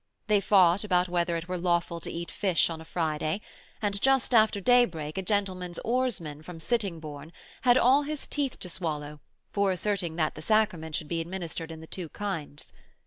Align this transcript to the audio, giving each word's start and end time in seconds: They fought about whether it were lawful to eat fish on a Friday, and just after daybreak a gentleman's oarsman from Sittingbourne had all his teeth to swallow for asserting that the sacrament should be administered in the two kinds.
They 0.25 0.41
fought 0.41 0.83
about 0.83 1.09
whether 1.09 1.37
it 1.37 1.47
were 1.47 1.59
lawful 1.59 1.99
to 1.99 2.09
eat 2.11 2.31
fish 2.31 2.71
on 2.71 2.81
a 2.81 2.85
Friday, 2.85 3.39
and 3.83 4.01
just 4.01 4.33
after 4.33 4.59
daybreak 4.59 5.15
a 5.15 5.21
gentleman's 5.21 5.77
oarsman 5.85 6.41
from 6.41 6.59
Sittingbourne 6.59 7.31
had 7.61 7.77
all 7.77 8.01
his 8.01 8.25
teeth 8.25 8.57
to 8.61 8.67
swallow 8.67 9.19
for 9.51 9.69
asserting 9.71 10.15
that 10.15 10.33
the 10.33 10.41
sacrament 10.41 10.95
should 10.95 11.07
be 11.07 11.21
administered 11.21 11.69
in 11.71 11.81
the 11.81 11.85
two 11.85 12.09
kinds. 12.09 12.73